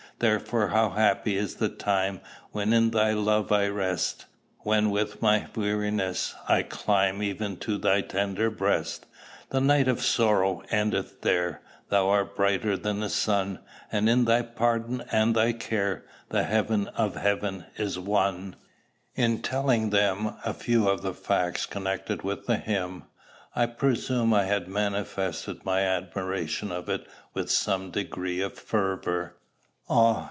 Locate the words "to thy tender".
7.61-8.51